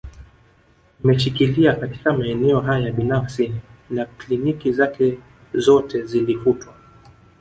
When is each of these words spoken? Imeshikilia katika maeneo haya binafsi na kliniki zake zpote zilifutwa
Imeshikilia 1.03 1.75
katika 1.75 2.13
maeneo 2.13 2.59
haya 2.59 2.91
binafsi 2.91 3.53
na 3.89 4.05
kliniki 4.05 4.71
zake 4.71 5.19
zpote 5.53 6.01
zilifutwa 6.01 6.73